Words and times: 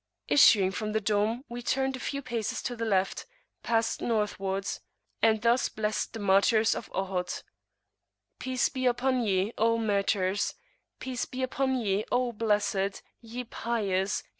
Issuing 0.27 0.71
from 0.71 0.93
the 0.93 0.99
dome, 0.99 1.45
we 1.47 1.61
turned 1.61 1.95
a 1.95 1.99
few 1.99 2.23
paces 2.23 2.63
to 2.63 2.75
the 2.75 2.85
left, 2.85 3.27
passed 3.61 4.01
northwards, 4.01 4.81
and 5.21 5.43
thus 5.43 5.69
blessed 5.69 6.13
the 6.13 6.19
Martyrs 6.19 6.73
of 6.73 6.91
Ohod: 6.91 7.43
"Peace 8.39 8.67
be 8.67 8.87
upon 8.87 9.21
Ye, 9.21 9.53
O 9.59 9.77
Martyrs! 9.77 10.55
Peace 10.99 11.25
be 11.25 11.43
upon 11.43 11.75
Ye, 11.79 12.03
O 12.11 12.31
Blessed! 12.31 13.03
ye 13.21 13.43
Pious! 13.43 14.23